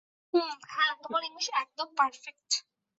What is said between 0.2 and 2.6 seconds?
উম, হ্যাঁ, তোমার ইংলিশ একদম পারফেক্ট।